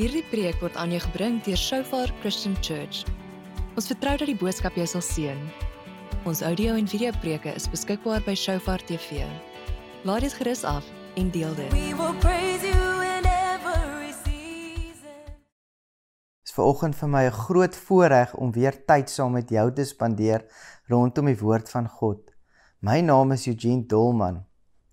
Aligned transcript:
Hierdie 0.00 0.22
preek 0.30 0.62
word 0.64 0.78
aan 0.80 0.94
jou 0.94 0.98
gebring 1.04 1.34
deur 1.44 1.58
Shofar 1.60 2.08
Christian 2.22 2.54
Church. 2.64 3.02
Ons 3.76 3.90
vertrou 3.90 4.14
dat 4.16 4.30
die 4.30 4.36
boodskap 4.40 4.78
jou 4.80 4.86
sal 4.88 5.02
seën. 5.04 5.42
Ons 6.24 6.40
audio 6.40 6.72
en 6.72 6.88
video 6.88 7.12
preke 7.20 7.52
is 7.52 7.66
beskikbaar 7.68 8.24
by 8.24 8.32
Shofar 8.32 8.80
TV. 8.88 9.26
Laat 10.08 10.24
dit 10.24 10.38
gerus 10.38 10.64
af 10.64 10.88
en 11.20 11.28
deel 11.34 11.52
dit. 11.58 11.68
We 11.76 11.92
will 12.00 12.16
praise 12.24 12.64
you 12.64 13.04
in 13.10 13.28
every 13.28 14.16
season. 14.22 15.20
Dit 15.36 16.48
is 16.48 16.56
vanoggend 16.56 16.96
vir 16.96 17.12
my 17.18 17.24
'n 17.28 17.38
groot 17.44 17.76
voorreg 17.76 18.34
om 18.40 18.56
weer 18.56 18.80
tyd 18.88 19.12
saam 19.12 19.36
met 19.36 19.52
jou 19.52 19.68
te 19.68 19.84
spandeer 19.84 20.48
rondom 20.88 21.26
die 21.26 21.40
woord 21.44 21.68
van 21.68 21.88
God. 21.88 22.24
My 22.80 23.00
naam 23.00 23.36
is 23.36 23.46
Eugene 23.46 23.84
Dolman 23.84 24.46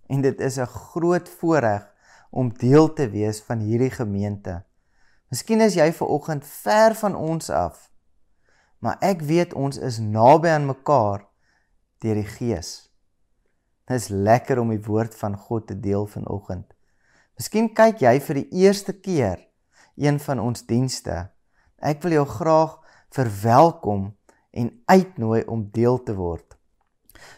en 0.09 0.21
dit 0.21 0.41
is 0.41 0.59
'n 0.59 0.67
groot 0.67 1.29
voorreg 1.29 1.87
om 2.29 2.51
deel 2.51 2.93
te 2.93 3.07
wees 3.07 3.39
van 3.39 3.59
hierdie 3.59 3.91
gemeente. 3.91 4.66
Miskien 5.27 5.59
is 5.59 5.75
jy 5.75 5.89
ver 5.91 6.07
oggend 6.07 6.45
ver 6.47 6.93
van 6.95 7.15
ons 7.15 7.49
af. 7.51 7.89
Maar 8.79 8.95
ek 9.03 9.25
weet 9.27 9.55
ons 9.59 9.75
is 9.75 9.99
naby 9.99 10.53
aan 10.55 10.69
mekaar 10.69 11.25
deur 11.99 12.15
die 12.15 12.29
Gees. 12.29 12.87
Dit 13.87 13.99
is 13.99 14.07
lekker 14.07 14.61
om 14.61 14.71
die 14.71 14.83
woord 14.87 15.15
van 15.19 15.35
God 15.35 15.67
te 15.67 15.75
deel 15.79 16.07
vanoggend. 16.07 16.71
Miskien 17.35 17.67
kyk 17.75 18.05
jy 18.05 18.15
vir 18.23 18.39
die 18.39 18.63
eerste 18.63 18.95
keer 18.95 19.43
een 19.99 20.19
van 20.23 20.39
ons 20.39 20.63
dienste. 20.69 21.27
Ek 21.83 21.99
wil 22.05 22.21
jou 22.21 22.25
graag 22.37 22.79
verwelkom 23.11 24.13
en 24.55 24.71
uitnooi 24.87 25.43
om 25.43 25.67
deel 25.75 25.99
te 26.07 26.15
word. 26.15 26.55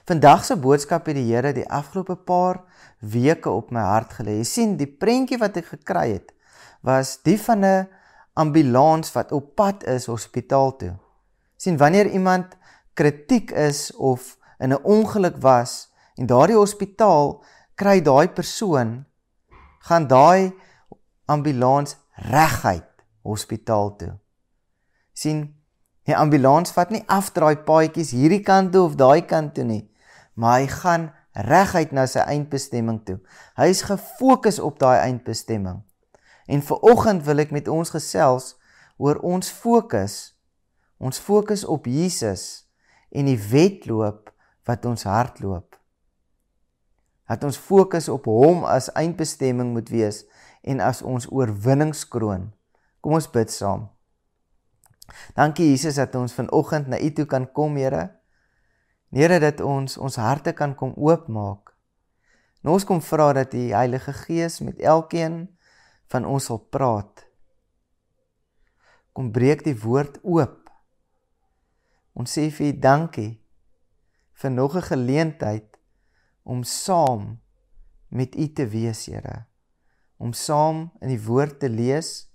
Vandag 0.05 0.45
se 0.45 0.59
boodskap 0.59 1.07
het 1.09 1.17
die 1.17 1.29
Here 1.31 1.55
die 1.55 1.65
afgelope 1.65 2.20
paar 2.21 2.65
weke 3.01 3.49
op 3.49 3.71
my 3.73 3.81
hart 3.81 4.20
gelê. 4.20 4.37
Jy 4.43 4.48
sien, 4.48 4.76
die 4.77 4.90
prentjie 4.90 5.40
wat 5.41 5.57
ek 5.57 5.73
gekry 5.73 6.12
het 6.20 6.35
was 6.81 7.22
die 7.23 7.40
van 7.41 7.66
'n 7.66 7.88
ambulans 8.34 9.12
wat 9.12 9.31
op 9.31 9.55
pad 9.55 9.84
is 9.84 10.05
hospitaal 10.05 10.76
toe. 10.76 10.96
sien 11.55 11.77
wanneer 11.77 12.07
iemand 12.07 12.57
kritiek 12.93 13.52
is 13.52 13.96
of 13.96 14.38
in 14.57 14.74
'n 14.74 14.84
ongeluk 14.84 15.37
was 15.37 15.90
en 16.15 16.26
daardie 16.26 16.55
hospitaal 16.55 17.43
kry 17.76 18.02
daai 18.02 18.27
persoon 18.30 19.05
gaan 19.80 20.07
daai 20.07 20.54
ambulans 21.26 21.98
reguit 22.15 22.90
hospitaal 23.21 23.96
toe. 23.96 24.18
sien 25.13 25.55
die 26.04 26.15
ambulans 26.15 26.71
vat 26.71 26.90
nie 26.90 27.04
afdraai 27.07 27.55
paadjies 27.55 28.12
hierdie 28.12 28.43
kant 28.43 28.71
toe 28.74 28.84
of 28.84 28.96
daai 28.96 29.21
kant 29.21 29.54
toe 29.55 29.63
nie, 29.63 29.84
maar 30.34 30.60
hy 30.60 30.68
gaan 30.68 31.12
reguit 31.34 31.91
na 31.91 32.05
sy 32.10 32.24
eindbestemming 32.26 33.04
toe. 33.05 33.20
Hy 33.60 33.70
is 33.70 33.84
gefokus 33.85 34.60
op 34.60 34.80
daai 34.82 34.98
eindbestemming. 35.04 35.84
En 36.50 36.64
vir 36.66 36.80
oggend 36.82 37.24
wil 37.28 37.44
ek 37.46 37.54
met 37.54 37.68
ons 37.70 37.92
gesels 37.94 38.55
oor 38.98 39.22
ons 39.22 39.52
fokus. 39.54 40.16
Ons 40.98 41.22
fokus 41.22 41.62
op 41.70 41.86
Jesus 41.86 42.66
en 43.14 43.30
die 43.30 43.38
wedloop 43.38 44.32
wat 44.66 44.86
ons 44.90 45.05
hardloop. 45.05 45.77
Dat 47.30 47.46
ons 47.46 47.58
fokus 47.62 48.10
op 48.10 48.26
hom 48.26 48.66
as 48.66 48.90
eindbestemming 48.98 49.76
moet 49.76 49.92
wees 49.94 50.24
en 50.66 50.82
as 50.82 51.04
ons 51.05 51.30
oorwinningskroon. 51.30 52.50
Kom 53.00 53.16
ons 53.16 53.30
bid 53.30 53.54
saam. 53.54 53.86
Dankie 55.38 55.70
Jesus 55.70 56.02
dat 56.02 56.18
ons 56.18 56.34
vanoggend 56.34 56.90
na 56.90 56.98
U 56.98 57.12
toe 57.14 57.26
kan 57.30 57.46
kom, 57.54 57.77
Here. 57.77 58.10
Here 59.14 59.40
dat 59.42 59.62
ons 59.62 59.98
ons 59.98 60.18
harte 60.22 60.54
kan 60.58 60.76
kom 60.77 60.98
oopmaak. 60.98 61.74
En 62.66 62.74
ons 62.74 62.84
kom 62.86 63.00
vra 63.02 63.32
dat 63.38 63.54
die 63.54 63.70
Heilige 63.74 64.14
Gees 64.25 64.59
met 64.66 64.81
elkeen 64.81 65.47
van 66.09 66.25
ons 66.25 66.50
sal 66.50 66.59
praat. 66.74 67.25
Kom 69.13 69.31
breek 69.31 69.63
die 69.66 69.78
woord 69.78 70.19
oop. 70.24 70.69
Ons 72.18 72.35
sê 72.38 72.50
vir 72.53 72.74
U 72.74 72.79
dankie 72.79 73.31
vir 74.40 74.52
nog 74.52 74.75
'n 74.75 74.90
geleentheid 74.92 75.78
om 76.44 76.64
saam 76.64 77.40
met 78.08 78.36
U 78.36 78.53
te 78.53 78.66
wees, 78.68 79.06
Here. 79.06 79.46
Om 80.18 80.34
saam 80.34 80.92
in 81.02 81.08
die 81.08 81.24
woord 81.24 81.59
te 81.59 81.70
lees. 81.70 82.30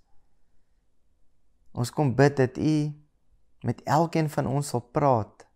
Ons 1.73 1.91
kom 1.91 2.15
bid 2.15 2.37
dat 2.37 2.59
U 2.59 2.93
met 3.61 3.83
elkeen 3.83 4.31
van 4.31 4.47
ons 4.47 4.69
sal 4.69 4.81
praat 4.81 5.47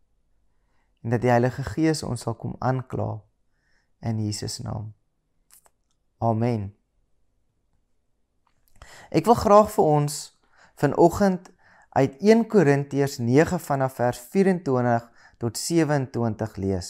en 1.02 1.10
dat 1.10 1.20
die 1.20 1.30
Heilige 1.30 1.62
Gees 1.62 2.02
ons 2.02 2.20
sal 2.20 2.34
kom 2.34 2.56
aankla 2.58 3.22
in 4.00 4.24
Jesus 4.24 4.58
naam. 4.58 4.94
Amen. 6.18 6.77
Ek 9.10 9.24
wil 9.24 9.34
graag 9.34 9.70
vir 9.70 9.84
ons 9.84 10.16
vanoggend 10.78 11.50
uit 11.98 12.16
1 12.20 12.46
Korintiërs 12.46 13.18
9 13.18 13.58
vanaf 13.58 13.94
vers 13.98 14.20
24 14.30 15.08
tot 15.38 15.58
27 15.58 16.56
lees. 16.56 16.88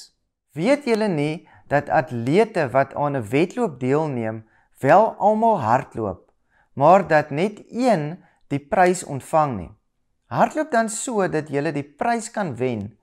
Weet 0.53 0.85
julle 0.85 1.09
nie 1.09 1.49
dat 1.69 1.89
atlete 1.89 2.69
wat 2.73 2.95
aan 2.95 3.17
'n 3.17 3.29
wedloop 3.31 3.81
deelneem, 3.81 4.45
wel 4.81 5.15
almal 5.19 5.61
hardloop, 5.61 6.33
maar 6.73 7.07
dat 7.07 7.31
net 7.31 7.63
een 7.69 8.25
die 8.49 8.61
prys 8.61 9.05
ontvang 9.05 9.57
nie? 9.57 9.71
Hardloop 10.27 10.71
dan 10.71 10.89
so 10.89 11.29
dat 11.29 11.49
jy 11.49 11.73
die 11.73 11.83
prys 11.97 12.31
kan 12.31 12.57
wen. 12.57 12.99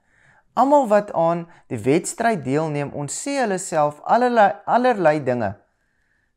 Almal 0.53 0.88
wat 0.88 1.13
aan 1.13 1.47
die 1.67 1.79
wedstryd 1.79 2.44
deelneem, 2.44 2.91
ontsee 2.94 3.39
hulle 3.39 3.57
self 3.57 4.01
allerlei 4.03 4.53
allerlei 4.66 5.23
dinge. 5.23 5.56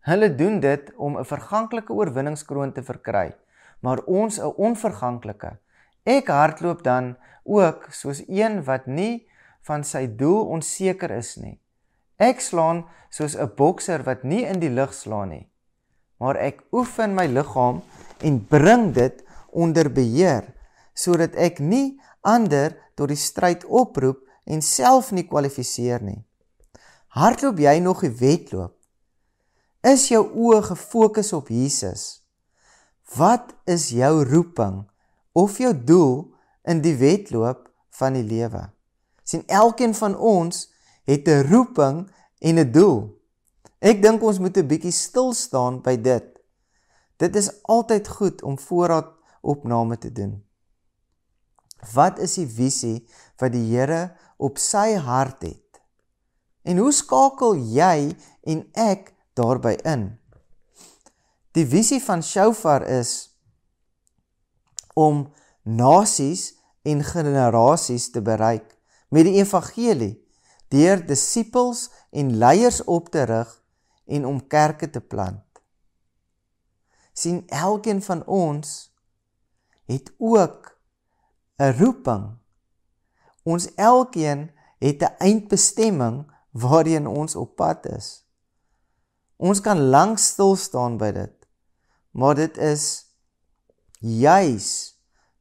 Hulle 0.08 0.34
doen 0.34 0.60
dit 0.60 0.92
om 0.96 1.18
'n 1.18 1.24
verganklike 1.24 1.92
oorwinningskroon 1.92 2.72
te 2.72 2.82
verkry, 2.82 3.36
maar 3.80 4.00
ons 4.04 4.38
'n 4.40 4.54
onverganklike. 4.56 5.58
Ek 6.02 6.28
hardloop 6.28 6.82
dan 6.82 7.16
ook 7.44 7.86
soos 7.90 8.22
een 8.28 8.64
wat 8.64 8.86
nie 8.86 9.28
van 9.60 9.84
sy 9.84 10.16
doel 10.16 10.46
onseker 10.46 11.10
is 11.10 11.36
nie. 11.36 11.60
Ek 12.16 12.40
slaan 12.40 12.84
soos 13.08 13.36
'n 13.36 13.52
bokser 13.56 14.02
wat 14.02 14.24
nie 14.24 14.44
in 14.46 14.60
die 14.60 14.70
lug 14.70 14.94
slaan 14.94 15.28
nie, 15.28 15.50
maar 16.20 16.36
ek 16.36 16.62
oefen 16.72 17.14
my 17.14 17.26
liggaam 17.26 17.82
en 18.20 18.46
bring 18.46 18.94
dit 18.94 19.24
onder 19.52 19.92
beheer 19.92 20.44
sodat 20.94 21.34
ek 21.34 21.58
nie 21.58 22.00
ander 22.20 22.76
tot 22.94 23.08
die 23.08 23.16
stryd 23.16 23.64
oproep 23.64 24.18
en 24.44 24.62
self 24.62 25.12
nie 25.12 25.26
kwalifiseer 25.28 26.02
nie. 26.02 26.24
Hardloop 27.08 27.58
jy 27.58 27.78
nog 27.78 28.00
die 28.00 28.10
wedloop? 28.10 28.77
Is 29.86 30.08
jou 30.08 30.24
oë 30.26 30.62
gefokus 30.62 31.32
op 31.32 31.48
Jesus? 31.48 32.22
Wat 33.16 33.54
is 33.64 33.88
jou 33.94 34.24
roeping 34.24 34.82
of 35.32 35.58
jou 35.58 35.72
doel 35.72 36.34
in 36.68 36.82
die 36.82 36.96
wedloop 36.98 37.70
van 37.98 38.12
die 38.12 38.26
lewe? 38.26 38.68
sien 39.28 39.44
elkeen 39.46 39.94
van 39.94 40.16
ons 40.16 40.72
het 41.04 41.28
'n 41.28 41.46
roeping 41.52 42.10
en 42.38 42.58
'n 42.58 42.72
doel. 42.72 43.20
Ek 43.78 44.02
dink 44.02 44.22
ons 44.22 44.38
moet 44.38 44.56
'n 44.56 44.66
bietjie 44.66 44.92
stil 44.92 45.32
staan 45.32 45.82
by 45.82 45.96
dit. 45.96 46.26
Dit 47.16 47.36
is 47.36 47.62
altyd 47.62 48.08
goed 48.08 48.42
om 48.42 48.58
voorraad 48.58 49.10
opname 49.40 49.98
te 49.98 50.12
doen. 50.12 50.44
Wat 51.94 52.18
is 52.18 52.34
die 52.34 52.46
visie 52.46 53.08
wat 53.36 53.52
die 53.52 53.76
Here 53.76 54.16
op 54.36 54.58
sy 54.58 54.94
hart 54.94 55.42
het? 55.42 55.80
En 56.62 56.76
hoe 56.76 56.92
skakel 56.92 57.54
jy 57.54 58.16
en 58.42 58.68
ek 58.72 59.14
daarby 59.38 59.76
in. 59.86 60.10
Die 61.54 61.66
visie 61.66 62.00
van 62.02 62.22
Shofar 62.22 62.84
is 62.86 63.30
om 64.98 65.28
nasies 65.62 66.52
en 66.82 67.04
generasies 67.04 68.10
te 68.10 68.22
bereik 68.22 68.74
met 69.14 69.28
die 69.28 69.38
evangelie 69.40 70.16
deur 70.68 71.00
disippels 71.06 71.88
en 72.10 72.36
leiers 72.36 72.82
op 72.84 73.08
te 73.14 73.24
rig 73.28 73.52
en 74.06 74.26
om 74.26 74.46
kerke 74.46 74.90
te 74.90 75.00
plant. 75.00 75.44
sien 77.18 77.42
elkeen 77.50 77.98
van 78.02 78.20
ons 78.26 78.94
het 79.90 80.12
ook 80.18 80.78
'n 81.58 81.72
roeping. 81.78 82.38
Ons 83.42 83.74
elkeen 83.74 84.50
het 84.78 85.02
'n 85.02 85.14
eindbestemming 85.18 86.32
waarheen 86.50 87.06
ons 87.06 87.36
op 87.36 87.56
pad 87.56 87.86
is. 87.86 88.27
Ons 89.38 89.62
kan 89.62 89.78
lank 89.78 90.18
stil 90.18 90.56
staan 90.58 90.98
by 90.98 91.12
dit. 91.14 91.34
Maar 92.10 92.34
dit 92.34 92.58
is 92.58 92.84
juis 94.02 94.68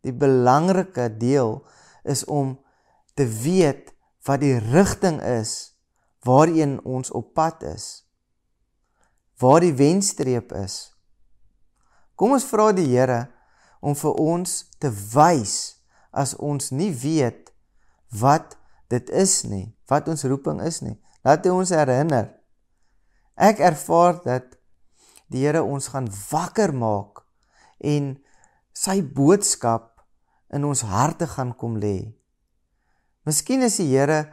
die 0.06 0.14
belangrike 0.14 1.10
deel 1.18 1.58
is 2.06 2.24
om 2.26 2.56
te 3.18 3.26
weet 3.26 3.92
wat 4.28 4.44
die 4.46 4.58
rigting 4.62 5.18
is 5.22 5.74
waarheen 6.28 6.78
ons 6.86 7.10
op 7.12 7.34
pad 7.34 7.64
is. 7.66 8.06
Waar 9.42 9.62
die 9.66 9.74
wenstreep 9.74 10.54
is. 10.54 10.94
Kom 12.18 12.34
ons 12.38 12.46
vra 12.50 12.72
die 12.74 12.88
Here 12.90 13.28
om 13.82 13.98
vir 13.98 14.22
ons 14.22 14.64
te 14.82 14.90
wys 15.14 15.78
as 16.12 16.34
ons 16.42 16.72
nie 16.74 16.90
weet 16.94 17.52
wat 18.18 18.58
dit 18.90 19.10
is 19.10 19.44
nie, 19.46 19.68
wat 19.90 20.08
ons 20.10 20.26
roeping 20.26 20.62
is 20.66 20.82
nie. 20.82 20.96
Laat 21.26 21.46
hy 21.46 21.54
ons 21.54 21.74
herinner 21.76 22.32
Ek 23.38 23.60
ervaar 23.62 24.18
dat 24.26 24.56
die 25.30 25.44
Here 25.46 25.62
ons 25.62 25.92
gaan 25.94 26.08
wakker 26.32 26.74
maak 26.74 27.22
en 27.86 28.16
sy 28.74 29.02
boodskap 29.02 30.02
in 30.54 30.66
ons 30.66 30.82
harte 30.82 31.28
gaan 31.30 31.54
kom 31.54 31.76
lê. 31.78 32.18
Miskien 33.28 33.62
is 33.62 33.78
die 33.78 33.92
Here, 33.92 34.32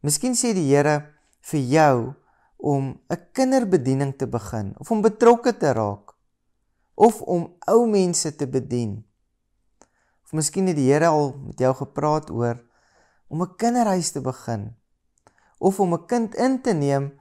miskien 0.00 0.32
sê 0.38 0.54
die 0.56 0.70
Here 0.70 1.02
vir 1.50 1.60
jou 1.60 1.98
om 2.56 2.96
'n 3.10 3.20
kinderbediening 3.36 4.16
te 4.16 4.26
begin 4.26 4.72
of 4.80 4.90
om 4.90 5.02
betrokke 5.02 5.52
te 5.52 5.72
raak 5.72 6.14
of 6.94 7.20
om 7.22 7.52
ou 7.68 7.86
mense 7.86 8.36
te 8.36 8.46
bedien. 8.46 9.04
Of 10.24 10.32
miskien 10.32 10.66
het 10.66 10.76
die 10.76 10.88
Here 10.88 11.06
al 11.06 11.36
met 11.36 11.58
jou 11.58 11.74
gepraat 11.74 12.30
oor 12.30 12.56
om 13.28 13.42
'n 13.42 13.56
kinderhuis 13.56 14.12
te 14.12 14.20
begin 14.20 14.76
of 15.58 15.80
om 15.80 15.92
'n 15.92 16.06
kind 16.06 16.34
in 16.34 16.62
te 16.62 16.72
neem 16.72 17.12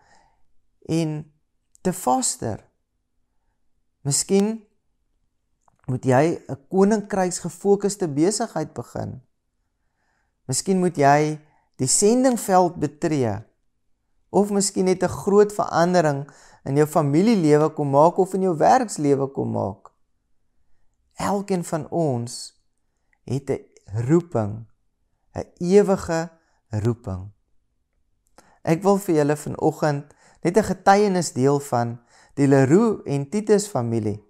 en 0.85 1.33
te 1.81 1.93
foster. 1.93 2.61
Miskien 4.01 4.63
moet 5.85 6.05
jy 6.05 6.41
'n 6.49 6.57
koninkryks 6.69 7.39
gefokusde 7.39 8.07
besigheid 8.07 8.73
begin. 8.73 9.21
Miskien 10.45 10.79
moet 10.79 10.97
jy 10.97 11.39
die 11.77 11.87
sendingveld 11.87 12.75
betree 12.79 13.43
of 14.29 14.51
miskien 14.51 14.85
net 14.85 15.03
'n 15.03 15.17
groot 15.23 15.53
verandering 15.53 16.25
in 16.65 16.75
jou 16.75 16.87
familielewe 16.87 17.69
kom 17.69 17.89
maak 17.89 18.17
of 18.17 18.33
in 18.33 18.41
jou 18.41 18.57
werkslewe 18.57 19.27
kom 19.27 19.51
maak. 19.51 19.91
Elkeen 21.15 21.63
van 21.63 21.89
ons 21.89 22.53
het 23.23 23.49
'n 23.49 23.65
roeping, 24.07 24.65
'n 25.33 25.47
ewige 25.57 26.29
roeping. 26.69 27.31
Ek 28.63 28.83
wil 28.83 28.97
vir 28.97 29.15
julle 29.15 29.35
vanoggend 29.35 30.13
net 30.45 30.57
'n 30.57 30.69
getuienis 30.69 31.33
deel 31.33 31.59
van 31.59 31.97
die 32.37 32.47
Leroux 32.47 33.01
en 33.05 33.29
Titus 33.29 33.67
familie. 33.67 34.21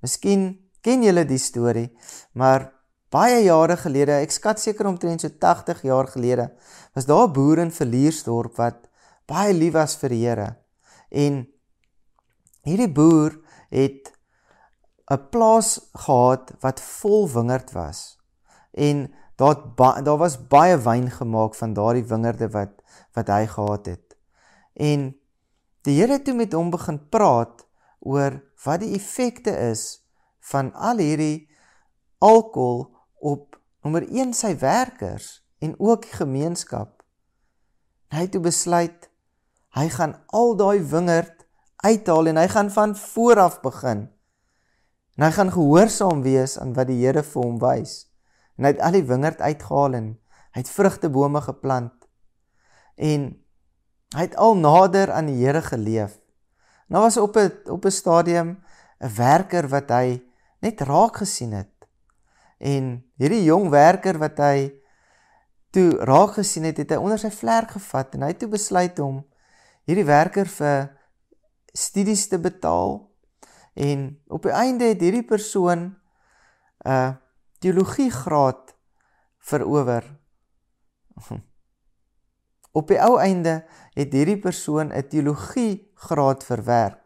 Miskien 0.00 0.58
ken 0.80 1.02
julle 1.04 1.24
die 1.28 1.38
storie, 1.38 1.90
maar 2.32 2.72
baie 3.12 3.42
jare 3.44 3.76
gelede, 3.76 4.22
ek 4.22 4.32
skat 4.32 4.60
seker 4.60 4.86
omtrent 4.86 5.20
so 5.20 5.28
80 5.28 5.82
jaar 5.82 6.06
gelede, 6.08 6.50
was 6.94 7.06
daar 7.06 7.28
'n 7.28 7.32
boer 7.32 7.58
in 7.58 7.70
Verliersdorp 7.70 8.56
wat 8.56 8.88
baie 9.26 9.52
lief 9.52 9.72
was 9.72 9.96
vir 9.96 10.08
die 10.08 10.26
Here. 10.26 10.56
En 11.10 11.46
hierdie 12.62 12.92
boer 12.92 13.36
het 13.70 14.12
'n 15.10 15.28
plaas 15.30 15.90
gehad 15.94 16.52
wat 16.60 16.80
vol 16.80 17.28
wingerd 17.28 17.72
was. 17.72 18.18
En 18.72 19.12
daar 19.36 19.56
daar 19.76 20.18
was 20.18 20.46
baie 20.48 20.78
wyn 20.78 21.10
gemaak 21.10 21.54
van 21.54 21.72
daardie 21.72 22.04
wingerde 22.04 22.48
wat 22.48 22.82
wat 23.12 23.28
hy 23.28 23.46
gehad 23.46 23.86
het. 23.86 24.16
En 24.74 25.19
die 25.86 25.96
Here 25.98 26.18
het 26.18 26.24
toe 26.24 26.36
met 26.36 26.52
hom 26.52 26.70
begin 26.70 27.00
praat 27.08 27.66
oor 28.00 28.40
wat 28.64 28.80
die 28.82 28.94
effekte 28.96 29.52
is 29.70 30.02
van 30.50 30.72
al 30.74 31.00
hierdie 31.00 31.48
alkohol 32.18 32.90
op 33.20 33.56
nommer 33.84 34.04
1 34.08 34.34
sy 34.36 34.54
werkers 34.60 35.40
en 35.60 35.74
ook 35.78 36.04
die 36.08 36.16
gemeenskap. 36.16 37.00
Hy 38.10 38.26
het 38.26 38.34
toe 38.34 38.44
besluit 38.44 39.10
Hy 39.70 39.86
gaan 39.94 40.16
al 40.34 40.56
daai 40.58 40.82
wingerd 40.82 41.44
uithaal 41.86 42.26
en 42.32 42.38
hy 42.40 42.48
gaan 42.50 42.70
van 42.74 42.96
voor 42.96 43.38
af 43.38 43.60
begin. 43.62 44.08
En 45.14 45.26
hy 45.28 45.30
gaan 45.36 45.52
gehoorsaam 45.54 46.24
wees 46.26 46.56
aan 46.58 46.74
wat 46.74 46.90
die 46.90 46.98
Here 47.04 47.22
vir 47.22 47.42
hom 47.42 47.60
wys. 47.62 48.10
En 48.58 48.66
hy 48.66 48.72
het 48.74 48.82
al 48.82 48.98
die 48.98 49.06
wingerd 49.06 49.40
uitgehaal 49.40 49.94
en 49.94 50.08
hy 50.56 50.62
het 50.64 50.72
vrugtebome 50.74 51.42
geplant. 51.44 51.94
En 52.98 53.30
hy 54.14 54.26
het 54.26 54.36
al 54.36 54.56
nader 54.56 55.12
aan 55.12 55.26
die 55.30 55.38
Here 55.38 55.62
geleef. 55.62 56.18
Nou 56.90 57.02
was 57.02 57.16
op 57.16 57.36
'n 57.36 57.52
op 57.70 57.84
'n 57.84 57.90
stadium 57.90 58.58
'n 58.98 59.14
werker 59.14 59.68
wat 59.68 59.88
hy 59.90 60.22
net 60.60 60.80
raak 60.80 61.16
gesien 61.16 61.52
het. 61.52 61.88
En 62.58 63.04
hierdie 63.16 63.44
jong 63.44 63.68
werker 63.68 64.18
wat 64.18 64.36
hy 64.38 64.72
toe 65.70 65.96
raak 66.04 66.34
gesien 66.34 66.64
het, 66.64 66.76
het 66.76 66.90
hy 66.90 66.96
onder 66.96 67.18
sy 67.18 67.30
vlerk 67.30 67.70
gevat 67.70 68.14
en 68.14 68.22
hy 68.22 68.28
het 68.28 68.38
toe 68.38 68.48
besluit 68.48 68.98
om 68.98 69.22
hierdie 69.88 70.04
werker 70.04 70.46
vir 70.46 70.90
studies 71.72 72.28
te 72.28 72.38
betaal 72.38 73.10
en 73.74 74.20
op 74.28 74.42
die 74.42 74.52
einde 74.52 74.84
het 74.90 75.00
hierdie 75.00 75.24
persoon 75.24 75.96
'n 76.84 76.88
uh, 76.88 77.14
teologie 77.58 78.10
graad 78.10 78.74
verower. 79.38 80.04
Op 82.72 82.88
die 82.88 83.00
ou 83.02 83.18
einde 83.18 83.64
het 83.94 84.12
hierdie 84.12 84.38
persoon 84.38 84.92
'n 84.92 85.08
teologie 85.08 85.90
graad 85.94 86.44
verwerk 86.44 87.00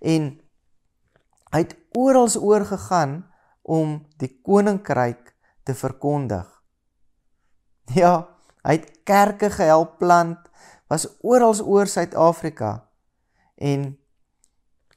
en 0.00 0.40
hy 1.52 1.60
het 1.64 1.76
oral 1.96 2.28
oor 2.40 2.64
gegaan 2.64 3.24
om 3.62 4.06
die 4.20 4.30
koninkryk 4.42 5.34
te 5.64 5.74
verkondig. 5.74 6.46
Ja, 7.92 8.28
hy 8.64 8.78
het 8.78 8.90
kerke 9.08 9.50
gehelp 9.52 9.98
plant, 10.00 10.38
was 10.88 11.06
oral 11.20 11.56
oor 11.64 11.88
Suid-Afrika. 11.88 12.88
En 13.56 13.96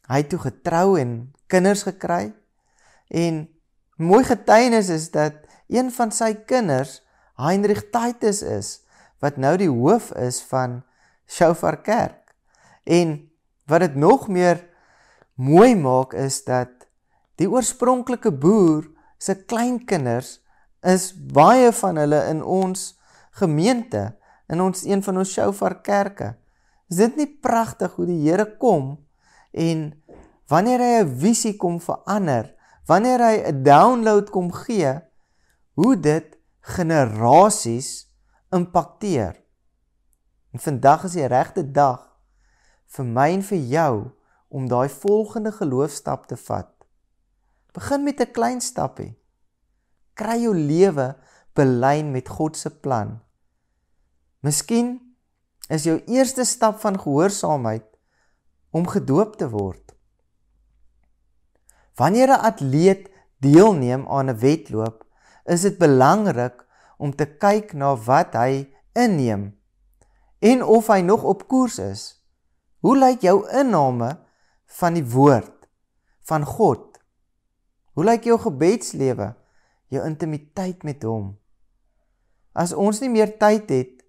hy 0.07 0.19
het 0.21 0.29
toe 0.31 0.39
getrou 0.39 1.00
en 1.00 1.33
kinders 1.51 1.83
gekry. 1.88 2.31
En 3.07 3.47
mooi 3.95 4.24
getuienis 4.24 4.89
is 4.89 5.09
dat 5.12 5.44
een 5.71 5.91
van 5.91 6.12
sy 6.12 6.33
kinders 6.47 7.00
Heinrich 7.39 7.89
Titus 7.91 8.41
is 8.44 8.69
wat 9.24 9.38
nou 9.38 9.56
die 9.57 9.69
hoof 9.69 10.12
is 10.19 10.41
van 10.51 10.81
Shofar 11.31 11.81
Kerk 11.85 12.33
en 12.83 13.31
wat 13.69 13.85
dit 13.85 13.95
nog 13.95 14.27
meer 14.27 14.59
mooi 15.39 15.75
maak 15.75 16.13
is 16.13 16.43
dat 16.43 16.87
die 17.39 17.49
oorspronklike 17.49 18.31
boer 18.31 18.89
se 19.21 19.35
kleinkinders 19.45 20.39
is 20.81 21.11
baie 21.13 21.71
van 21.71 22.01
hulle 22.01 22.19
in 22.29 22.41
ons 22.43 22.91
gemeente 23.39 24.09
in 24.51 24.61
ons 24.61 24.83
een 24.83 25.03
van 25.03 25.21
ons 25.21 25.31
shofar 25.31 25.77
kerke. 25.85 26.33
Is 26.91 26.99
dit 26.99 27.21
nie 27.21 27.29
pragtig 27.41 27.95
hoe 27.95 28.07
die 28.09 28.19
Here 28.25 28.45
kom 28.59 28.97
en 29.51 29.93
wanneer 30.51 30.79
hy 30.83 30.93
'n 31.03 31.15
visie 31.19 31.55
kom 31.57 31.79
verander, 31.79 32.51
wanneer 32.87 33.19
hy 33.19 33.35
'n 33.47 33.63
download 33.63 34.29
kom 34.29 34.51
gee, 34.51 34.99
hoe 35.73 35.95
dit 35.95 36.37
generasies 36.59 38.07
impakteer. 38.51 39.40
En 40.51 40.59
vandag 40.59 41.03
is 41.03 41.15
die 41.15 41.27
regte 41.31 41.63
dag 41.71 42.07
vir 42.92 43.07
my 43.07 43.30
en 43.31 43.44
vir 43.48 43.62
jou 43.71 43.95
om 44.51 44.68
daai 44.68 44.89
volgende 44.92 45.51
geloofstap 45.56 46.27
te 46.27 46.36
vat. 46.36 46.71
Begin 47.71 48.03
met 48.03 48.19
'n 48.19 48.31
klein 48.31 48.62
stappie. 48.62 49.15
Kry 50.13 50.41
jou 50.43 50.55
lewe 50.55 51.15
belyn 51.53 52.12
met 52.12 52.27
God 52.29 52.58
se 52.58 52.70
plan. 52.70 53.20
Miskien 54.39 55.15
is 55.70 55.84
jou 55.84 56.01
eerste 56.08 56.43
stap 56.43 56.79
van 56.79 57.00
gehoorsaamheid 57.00 57.88
om 58.72 58.88
gedoop 58.88 59.36
te 59.36 59.50
word. 59.50 59.96
Wanneer 61.96 62.27
'n 62.27 62.43
atleet 62.51 63.10
deelneem 63.38 64.08
aan 64.08 64.29
'n 64.29 64.39
wedloop, 64.39 65.05
is 65.46 65.62
dit 65.62 65.77
belangrik 65.77 66.65
om 66.98 67.15
te 67.15 67.25
kyk 67.25 67.74
na 67.74 67.96
wat 67.96 68.34
hy 68.34 68.74
inneem 68.93 69.61
en 70.41 70.63
of 70.65 70.89
hy 70.89 71.01
nog 71.05 71.24
op 71.24 71.45
koers 71.48 71.77
is. 71.81 72.03
Hoe 72.81 72.98
lyk 72.98 73.21
jou 73.21 73.43
inname 73.53 74.15
van 74.79 74.98
die 74.98 75.05
woord 75.05 75.67
van 76.25 76.45
God? 76.45 76.98
Hoe 77.93 78.05
lyk 78.07 78.25
jou 78.25 78.39
gebedslewe, 78.41 79.33
jou 79.93 80.01
intimiteit 80.07 80.81
met 80.88 81.03
hom? 81.05 81.36
As 82.57 82.74
ons 82.74 83.00
nie 83.03 83.12
meer 83.12 83.36
tyd 83.38 83.69
het 83.69 84.01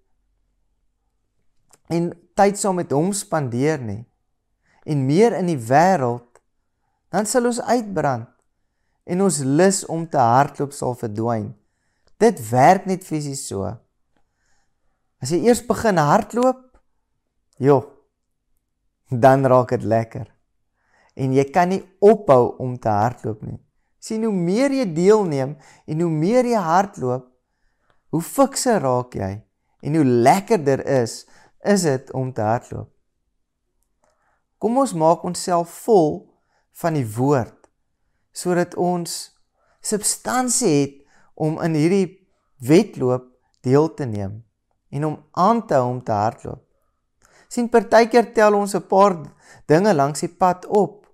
en 1.93 2.09
tyd 2.33 2.57
saam 2.57 2.79
met 2.81 2.91
hom 2.95 3.11
spandeer 3.15 3.81
nie 3.81 4.01
en 4.89 5.05
meer 5.07 5.35
in 5.37 5.51
die 5.51 5.59
wêreld 5.59 6.41
dan 7.13 7.27
sal 7.29 7.47
ons 7.51 7.61
uitbrand 7.61 8.29
en 9.03 9.21
ons 9.21 9.39
lus 9.43 9.83
om 9.91 10.05
te 10.09 10.19
hardloop 10.19 10.73
sal 10.75 10.95
verdwyn 10.97 11.51
dit 12.23 12.39
werk 12.49 12.87
net 12.89 13.05
fisies 13.07 13.43
so 13.49 13.67
as 15.23 15.31
jy 15.31 15.39
eers 15.47 15.61
begin 15.63 16.01
hardloop 16.03 16.63
joh 17.63 17.85
dan 19.07 19.45
raak 19.45 19.69
dit 19.75 19.83
lekker. 19.87 20.25
En 21.15 21.35
jy 21.35 21.43
kan 21.53 21.69
nie 21.69 21.83
ophou 22.01 22.55
om 22.63 22.73
te 22.81 22.89
hardloop 22.89 23.43
nie. 23.45 23.59
Sien 24.01 24.25
hoe 24.25 24.33
meer 24.33 24.73
jy 24.73 24.87
deelneem 24.89 25.53
en 25.87 26.01
hoe 26.01 26.11
meer 26.11 26.49
jy 26.49 26.59
hardloop 26.59 27.29
hoe 28.13 28.21
fikser 28.21 28.81
raak 28.83 29.15
jy 29.17 29.31
en 29.83 29.95
hoe 29.97 30.05
lekkerder 30.27 30.83
is 31.01 31.23
is 31.63 31.85
dit 31.87 32.11
om 32.11 32.33
te 32.33 32.43
hardloop. 32.43 32.89
Kom 34.59 34.77
ons 34.81 34.95
maak 34.97 35.23
onsself 35.23 35.71
vol 35.85 36.17
van 36.81 36.97
die 36.99 37.07
woord 37.15 37.69
sodat 38.33 38.75
ons 38.75 39.37
substansie 39.83 40.73
het 40.81 40.97
om 41.33 41.61
in 41.63 41.77
hierdie 41.77 42.07
wedloop 42.65 43.29
deel 43.63 43.93
te 43.93 44.09
neem 44.09 44.41
en 44.93 45.05
om 45.05 45.15
aan 45.31 45.63
te 45.67 45.77
hou 45.79 45.89
om 45.89 46.03
te 46.03 46.13
hardloop. 46.13 46.61
sien 47.53 47.69
partykeer 47.69 48.31
tel 48.33 48.55
ons 48.57 48.75
'n 48.75 48.87
paar 48.87 49.13
dinge 49.67 49.93
langs 49.93 50.19
die 50.19 50.29
pad 50.29 50.65
op 50.65 51.05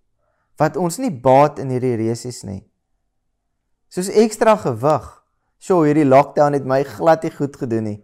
wat 0.57 0.77
ons 0.77 0.97
nie 0.97 1.11
baat 1.11 1.59
in 1.59 1.69
hierdie 1.69 1.95
resies 1.95 2.43
nie. 2.43 2.63
Soos 3.89 4.09
ekstra 4.09 4.55
gewig. 4.55 5.07
Sjoe, 5.59 5.85
hierdie 5.85 6.05
lockdown 6.05 6.53
het 6.53 6.65
my 6.65 6.83
glad 6.83 7.23
nie 7.23 7.31
goed 7.31 7.55
gedoen 7.55 7.83
nie. 7.83 8.03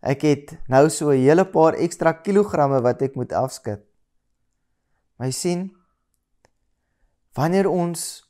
Ek 0.00 0.22
het 0.22 0.56
nou 0.68 0.88
so 0.90 1.10
'n 1.10 1.20
hele 1.20 1.44
paar 1.44 1.74
ekstra 1.74 2.12
kilogramme 2.12 2.80
wat 2.80 3.02
ek 3.02 3.16
moet 3.16 3.32
afskud. 3.32 3.80
My 5.18 5.30
sien 5.30 5.72
wanneer 7.34 7.68
ons 7.68 8.24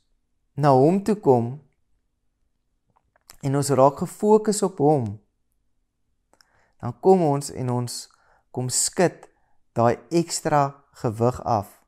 na 0.55 0.71
hom 0.71 1.03
toe 1.03 1.15
kom 1.15 1.61
en 3.41 3.55
ons 3.55 3.69
raak 3.69 3.97
gefokus 3.97 4.63
op 4.63 4.77
hom 4.77 5.19
dan 6.79 6.95
kom 7.03 7.21
ons 7.21 7.51
en 7.51 7.69
ons 7.69 7.99
kom 8.51 8.69
skud 8.69 9.27
daai 9.77 9.99
ekstra 10.09 10.73
gewig 11.01 11.39
af. 11.45 11.79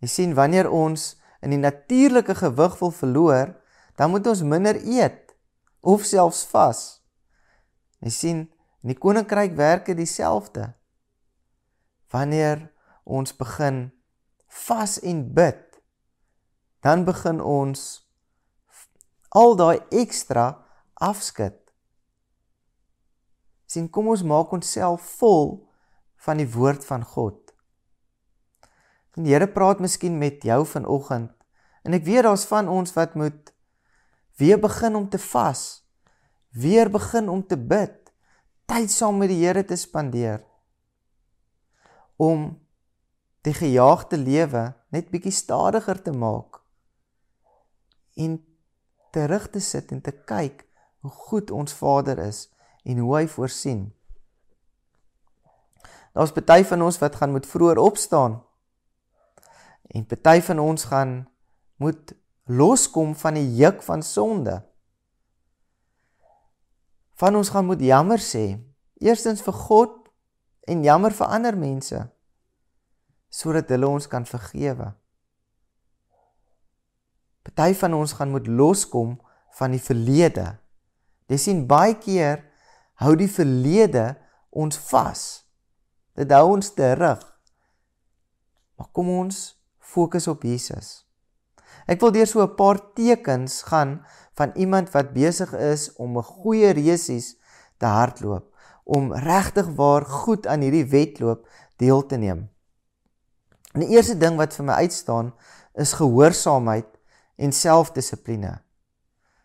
Jy 0.00 0.08
sien 0.08 0.34
wanneer 0.36 0.68
ons 0.70 1.14
in 1.44 1.52
die 1.54 1.60
natuurlike 1.60 2.34
gewig 2.36 2.76
wil 2.80 2.92
verloor, 2.92 3.54
dan 3.96 4.10
moet 4.12 4.26
ons 4.26 4.42
minder 4.44 4.76
eet 4.76 5.32
of 5.80 6.04
selfs 6.04 6.44
vas. 6.52 6.80
Jy 8.04 8.12
sien, 8.12 8.40
in 8.84 8.92
die 8.92 8.98
koninkryk 8.98 9.56
werk 9.58 9.88
dit 9.88 9.98
dieselfde. 9.98 10.68
Wanneer 12.12 12.68
ons 13.04 13.32
begin 13.36 13.88
vas 14.66 14.98
en 15.02 15.22
bid, 15.34 15.62
dan 16.84 17.04
begin 17.08 17.40
ons 17.40 18.06
al 19.34 19.56
daai 19.58 19.80
ekstra 19.90 20.52
afskud. 21.02 21.65
Sien 23.66 23.88
kom 23.90 24.08
ons 24.12 24.22
maak 24.22 24.52
onsself 24.54 25.04
vol 25.20 25.66
van 26.26 26.40
die 26.40 26.48
woord 26.50 26.84
van 26.86 27.04
God. 27.04 27.40
En 29.16 29.24
die 29.24 29.32
Here 29.32 29.48
praat 29.48 29.80
miskien 29.80 30.18
met 30.18 30.44
jou 30.44 30.62
vanoggend 30.66 31.32
en 31.86 31.94
ek 31.94 32.04
weet 32.06 32.26
daar's 32.26 32.46
van 32.50 32.68
ons 32.68 32.92
wat 32.96 33.14
moet 33.14 33.52
weer 34.36 34.58
begin 34.60 34.96
om 34.98 35.06
te 35.08 35.20
vas, 35.22 35.86
weer 36.50 36.90
begin 36.90 37.28
om 37.30 37.44
te 37.46 37.56
bid, 37.56 38.10
tyd 38.66 38.90
saam 38.90 39.20
met 39.22 39.30
die 39.30 39.44
Here 39.44 39.64
te 39.64 39.78
spandeer 39.78 40.42
om 42.16 42.48
die 43.46 43.54
gejaagde 43.54 44.18
lewe 44.18 44.70
net 44.94 45.12
bietjie 45.12 45.34
stadiger 45.34 46.00
te 46.02 46.12
maak 46.16 46.62
en 48.16 48.38
terug 49.14 49.50
te 49.52 49.60
sit 49.60 49.92
en 49.92 50.00
te 50.02 50.12
kyk 50.28 50.64
hoe 51.04 51.12
goed 51.28 51.52
ons 51.54 51.76
Vader 51.76 52.18
is 52.24 52.46
en 52.86 52.98
hoe 53.02 53.14
hy 53.16 53.26
voorsien. 53.28 53.88
Daar's 56.16 56.32
party 56.32 56.62
van 56.64 56.82
ons 56.86 56.98
wat 57.02 57.18
gaan 57.18 57.34
moet 57.34 57.46
vroeër 57.46 57.78
opstaan. 57.82 58.38
En 59.92 60.06
party 60.06 60.40
van 60.40 60.62
ons 60.62 60.84
gaan 60.88 61.26
moet 61.76 62.14
loskom 62.46 63.14
van 63.14 63.34
die 63.36 63.48
juk 63.58 63.82
van 63.82 64.02
sonde. 64.02 64.62
Van 67.20 67.36
ons 67.36 67.50
gaan 67.52 67.66
moet 67.66 67.80
jammer 67.80 68.22
sê, 68.22 68.56
eerstens 69.02 69.42
vir 69.44 69.56
God 69.66 69.94
en 70.68 70.84
jammer 70.84 71.12
vir 71.12 71.26
ander 71.26 71.56
mense 71.56 72.06
sodat 73.36 73.68
hulle 73.68 73.88
ons 73.90 74.06
kan 74.08 74.24
vergewe. 74.24 74.86
Party 77.44 77.74
van 77.76 77.92
ons 77.98 78.14
gaan 78.16 78.30
moet 78.32 78.46
loskom 78.48 79.18
van 79.58 79.74
die 79.74 79.82
verlede. 79.82 80.46
Jy 81.28 81.38
sien 81.42 81.66
baie 81.68 81.98
keer 82.00 82.40
hou 83.02 83.14
die 83.16 83.30
verlede 83.30 84.14
ons 84.50 84.78
vas. 84.90 85.22
Dit 86.16 86.32
hou 86.32 86.54
ons 86.54 86.70
terug. 86.76 87.20
Maar 88.76 88.88
kom 88.92 89.10
ons 89.12 89.56
fokus 89.80 90.28
op 90.28 90.44
Jesus. 90.44 91.04
Ek 91.86 92.00
wil 92.02 92.12
deur 92.12 92.26
so 92.26 92.42
'n 92.42 92.56
paar 92.56 92.80
tekens 92.94 93.62
gaan 93.62 94.04
van 94.34 94.52
iemand 94.54 94.90
wat 94.92 95.12
besig 95.12 95.52
is 95.52 95.92
om 95.96 96.18
'n 96.18 96.22
goeie 96.22 96.70
resies 96.70 97.36
te 97.78 97.86
hardloop, 97.86 98.44
om 98.84 99.12
regtig 99.12 99.66
waar 99.76 100.04
goed 100.04 100.46
aan 100.46 100.60
hierdie 100.60 100.88
wedloop 100.88 101.48
deel 101.76 102.06
te 102.06 102.16
neem. 102.16 102.48
En 103.72 103.80
die 103.80 103.92
eerste 103.96 104.18
ding 104.18 104.36
wat 104.36 104.54
vir 104.54 104.64
my 104.64 104.72
uitstaan 104.72 105.34
is 105.74 105.92
gehoorsaamheid 105.92 106.88
en 107.36 107.52
selfdissipline. 107.52 108.62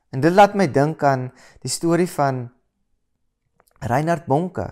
En 0.10 0.20
dit 0.20 0.34
laat 0.34 0.56
my 0.56 0.68
dink 0.72 1.04
aan 1.04 1.32
die 1.60 1.72
storie 1.72 2.10
van 2.10 2.52
Reinhard 3.82 4.28
Bonke. 4.30 4.72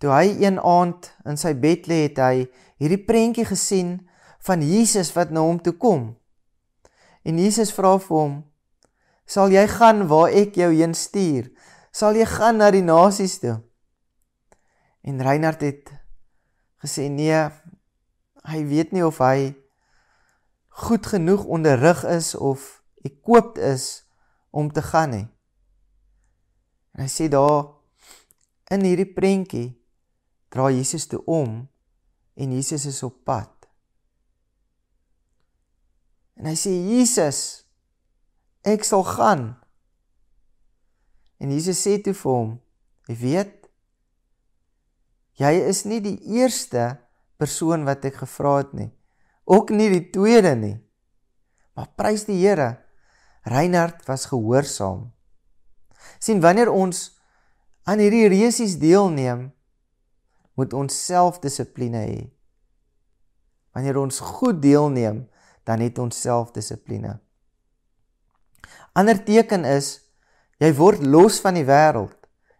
Toe 0.00 0.10
hy 0.12 0.34
een 0.42 0.58
aand 0.60 1.10
in 1.28 1.38
sy 1.40 1.54
bed 1.56 1.88
lê, 1.90 2.04
het 2.08 2.20
hy 2.20 2.46
hierdie 2.82 3.00
prentjie 3.06 3.46
gesien 3.48 3.98
van 4.44 4.64
Jesus 4.64 5.12
wat 5.16 5.32
na 5.32 5.44
hom 5.44 5.60
toe 5.62 5.76
kom. 5.80 6.14
En 7.24 7.38
Jesus 7.40 7.72
vra 7.72 7.96
vir 7.98 8.16
hom: 8.16 8.34
"Sal 9.26 9.52
jy 9.52 9.66
gaan 9.68 10.06
waar 10.08 10.32
ek 10.32 10.56
jou 10.56 10.72
heen 10.72 10.94
stuur? 10.94 11.48
Sal 11.92 12.16
jy 12.16 12.26
gaan 12.28 12.58
na 12.60 12.70
die 12.70 12.84
nasies 12.84 13.38
toe?" 13.40 13.60
En 15.04 15.22
Reinhard 15.22 15.60
het 15.60 15.92
gesê: 16.84 17.08
"Nee, 17.08 17.48
hy 18.44 18.64
weet 18.68 18.92
nie 18.92 19.04
of 19.04 19.18
hy 19.18 19.54
goed 20.74 21.06
genoeg 21.06 21.44
onderrig 21.44 22.04
is 22.04 22.34
of 22.34 22.82
ekoopt 23.04 23.58
is 23.58 24.04
om 24.50 24.72
te 24.72 24.82
gaan 24.82 25.10
nie. 25.10 25.26
En 26.94 27.04
hy 27.04 27.10
sê 27.10 27.28
daar 27.30 27.73
in 28.72 28.84
hierdie 28.86 29.10
prentjie 29.16 29.74
dra 30.52 30.70
Jesus 30.72 31.08
toe 31.10 31.20
om 31.26 31.64
en 32.34 32.54
Jesus 32.54 32.86
is 32.88 33.02
op 33.06 33.20
pad. 33.26 33.50
En 36.38 36.48
hy 36.50 36.56
sê 36.58 36.72
Jesus 36.72 37.40
ek 38.66 38.86
sal 38.86 39.04
gaan. 39.06 39.44
En 41.42 41.52
Jesus 41.52 41.82
sê 41.84 41.98
toe 42.02 42.14
vir 42.16 42.32
hom, 42.32 42.52
jy 43.10 43.18
weet 43.20 43.56
jy 45.38 45.50
is 45.66 45.82
nie 45.84 45.98
die 46.00 46.18
eerste 46.38 46.94
persoon 47.42 47.82
wat 47.84 48.06
ek 48.06 48.22
gevra 48.22 48.60
het 48.62 48.76
nie 48.78 48.92
ook 49.44 49.70
nie 49.70 49.90
die 49.92 50.10
tweede 50.10 50.54
nie. 50.56 50.76
Maar 51.74 51.90
prys 51.96 52.24
die 52.28 52.38
Here. 52.40 52.84
Reinhard 53.44 54.06
was 54.06 54.26
gehoorsaam. 54.26 55.12
sien 56.18 56.40
wanneer 56.40 56.70
ons 56.70 57.16
aan 57.84 58.00
hierdie 58.00 58.28
resies 58.32 58.78
deelneem, 58.80 59.48
moet 60.54 60.72
ons 60.76 60.94
selfdissipline 61.06 62.00
hê. 62.06 62.22
Wanneer 63.74 63.98
ons 64.00 64.20
goed 64.22 64.62
deelneem, 64.62 65.24
dan 65.64 65.82
het 65.82 65.98
ons 65.98 66.20
selfdissipline. 66.20 67.16
Ander 68.94 69.18
teken 69.26 69.64
is 69.66 69.98
jy 70.62 70.70
word 70.78 71.02
los 71.02 71.40
van 71.42 71.58
die 71.58 71.66
wêreld. 71.66 72.14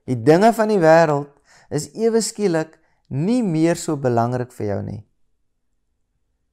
Die 0.09 0.19
dinge 0.19 0.51
van 0.57 0.73
die 0.73 0.81
wêreld 0.83 1.31
is 1.73 1.91
ewe 1.95 2.21
skielik 2.25 2.75
nie 3.09 3.43
meer 3.47 3.79
so 3.79 3.97
belangrik 4.01 4.53
vir 4.57 4.67
jou 4.73 4.81
nie. 4.83 5.03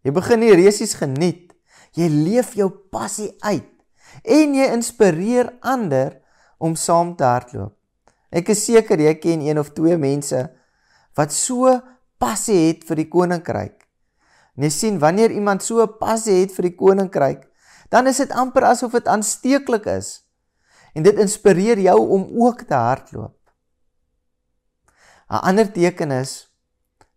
Jy 0.06 0.14
begin 0.14 0.44
die 0.46 0.56
resies 0.58 0.94
geniet. 1.00 1.52
Jy 1.98 2.08
leef 2.12 2.54
jou 2.56 2.70
passie 2.94 3.34
uit 3.42 3.68
en 4.22 4.56
jy 4.56 4.68
inspireer 4.76 5.54
ander 5.64 6.20
om 6.60 6.76
saam 6.76 7.16
te 7.18 7.26
hardloop. 7.28 7.74
Ek 8.32 8.50
is 8.54 8.64
seker 8.66 9.00
jy 9.00 9.14
ken 9.20 9.44
een 9.44 9.60
of 9.60 9.74
twee 9.76 9.98
mense 10.00 10.40
wat 11.20 11.34
so 11.36 11.74
passie 12.22 12.70
het 12.70 12.86
vir 12.88 13.02
die 13.02 13.10
koninkryk. 13.12 13.78
En 14.56 14.66
jy 14.68 14.72
sien 14.72 15.00
wanneer 15.00 15.34
iemand 15.36 15.64
so 15.64 15.84
passie 16.00 16.40
het 16.40 16.56
vir 16.56 16.70
die 16.70 16.78
koninkryk, 16.80 17.44
dan 17.92 18.08
is 18.08 18.22
dit 18.24 18.32
amper 18.32 18.70
asof 18.70 18.96
dit 18.96 19.08
aansteeklik 19.12 19.88
is. 19.92 20.22
En 20.96 21.04
dit 21.04 21.20
inspireer 21.20 21.80
jou 21.80 21.98
om 22.16 22.28
ook 22.46 22.64
te 22.68 22.76
hardloop. 22.76 23.38
'n 25.32 25.44
Ander 25.48 25.72
teken 25.72 26.12
is 26.12 26.52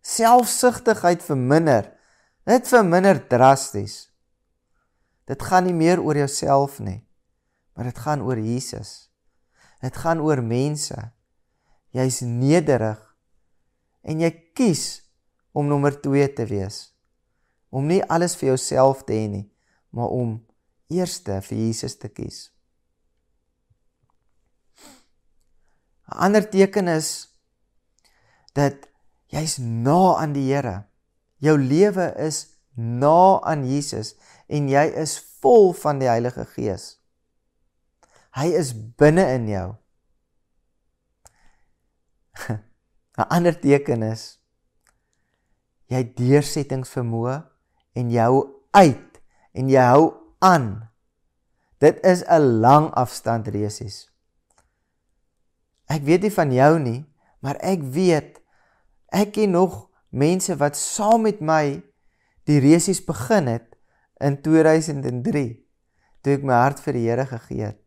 selfsugtigheid 0.03 1.23
verminder 1.23 1.95
Dit 2.45 2.69
verminder 2.69 3.23
drasties. 3.25 4.11
Dit 5.25 5.41
gaan 5.43 5.65
nie 5.65 5.77
meer 5.77 6.03
oor 6.05 6.19
jouself 6.19 6.77
nie, 6.85 7.01
maar 7.73 7.89
dit 7.89 7.99
gaan 8.05 8.21
oor 8.21 8.37
Jesus. 8.37 9.14
Dit 9.85 9.97
gaan 10.01 10.23
oor 10.25 10.41
mense. 10.41 10.97
Jy's 11.93 12.23
nederig 12.25 13.01
en 14.05 14.23
jy 14.25 14.31
kies 14.57 14.85
om 15.53 15.69
nommer 15.69 15.95
2 16.01 16.25
te 16.37 16.47
wees. 16.49 16.79
Om 17.75 17.91
nie 17.91 18.01
alles 18.09 18.37
vir 18.41 18.55
jouself 18.55 19.05
te 19.05 19.17
hê 19.17 19.29
nie, 19.29 19.47
maar 19.93 20.13
om 20.15 20.39
eerste 20.93 21.41
vir 21.45 21.59
Jesus 21.59 21.99
te 22.01 22.09
kies. 22.09 22.51
'n 26.09 26.19
Ander 26.27 26.45
teken 26.51 26.89
is 26.89 27.29
dat 28.55 28.89
jy's 29.33 29.59
na 29.59 30.17
aan 30.21 30.33
die 30.33 30.53
Here. 30.53 30.85
Jou 31.41 31.59
lewe 31.59 32.13
is 32.17 32.47
na 32.77 33.41
aan 33.43 33.65
Jesus 33.69 34.15
en 34.49 34.69
jy 34.69 34.85
is 35.01 35.19
vol 35.41 35.73
van 35.73 35.99
die 35.99 36.09
Heilige 36.09 36.45
Gees. 36.45 37.04
Hy 38.35 38.51
is 38.59 38.73
binne 38.75 39.25
in 39.37 39.47
jou. 39.49 39.69
'n 43.19 43.29
Ander 43.31 43.55
teken 43.55 44.03
is 44.03 44.41
jy 45.93 46.03
deursettingsvermoë 46.19 47.37
en 47.95 48.11
jy 48.11 48.25
hou 48.27 48.41
uit 48.75 49.21
en 49.55 49.71
jy 49.71 49.85
hou 49.87 50.09
aan. 50.43 50.89
Dit 51.79 52.03
is 52.03 52.25
'n 52.27 52.61
lang 52.65 52.91
afstand 52.99 53.49
resies. 53.55 54.11
Ek 55.87 56.03
weet 56.03 56.27
nie 56.27 56.35
van 56.35 56.53
jou 56.53 56.79
nie, 56.79 57.05
maar 57.39 57.57
ek 57.63 57.83
weet 57.83 58.41
ek 59.13 59.33
ken 59.33 59.55
nog 59.55 59.91
mense 60.11 60.57
wat 60.57 60.77
saam 60.77 61.23
met 61.23 61.41
my 61.41 61.83
die 62.51 62.59
resies 62.59 63.05
begin 63.05 63.47
het 63.47 63.77
in 64.19 64.43
2003 64.43 65.63
toe 66.23 66.35
ek 66.35 66.43
my 66.43 66.55
hart 66.55 66.81
vir 66.81 66.93
die 66.99 67.07
Here 67.07 67.27
gegee 67.27 67.63
het. 67.71 67.84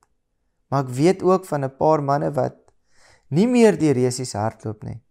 Maar 0.68 0.84
ek 0.84 0.90
weet 0.90 1.24
ook 1.24 1.46
van 1.46 1.64
'n 1.64 1.78
paar 1.78 2.04
manne 2.04 2.32
wat 2.32 2.56
nie 3.30 3.48
meer 3.48 3.78
die 3.78 3.92
resies 3.92 4.34
hardloop 4.34 4.84
nie. 4.84 5.02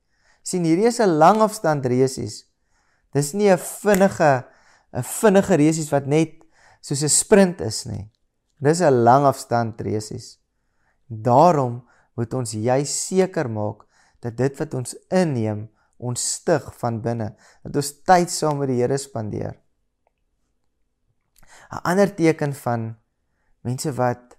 sien 0.42 0.64
hierdie 0.64 0.86
is 0.86 1.00
'n 1.00 1.18
lang 1.18 1.40
afstand 1.40 1.86
resies. 1.86 2.44
Dis 3.12 3.32
nie 3.32 3.50
'n 3.50 3.58
vinnige 3.58 4.44
'n 4.92 5.02
vinnige 5.02 5.54
resies 5.56 5.90
wat 5.90 6.06
net 6.06 6.44
soos 6.80 7.02
'n 7.02 7.08
sprint 7.08 7.60
is 7.60 7.84
nie. 7.86 8.10
Dis 8.60 8.80
'n 8.80 9.02
lang 9.04 9.24
afstand 9.24 9.80
resies. 9.80 10.38
Daarom 11.08 11.84
moet 12.14 12.34
ons 12.34 12.52
juis 12.52 13.06
seker 13.06 13.50
maak 13.50 13.84
dat 14.20 14.36
dit 14.36 14.58
wat 14.58 14.74
ons 14.74 14.96
inneem 15.10 15.68
ons 15.96 16.32
stig 16.32 16.64
van 16.78 17.00
binne, 17.00 17.36
dat 17.62 17.76
ons 17.76 17.92
tyd 18.04 18.30
saam 18.30 18.58
met 18.58 18.68
die 18.68 18.80
Here 18.80 18.98
spandeer. 18.98 19.56
'n 21.70 21.80
Ander 21.82 22.14
teken 22.14 22.54
van 22.54 22.96
mense 23.62 23.92
wat 23.92 24.35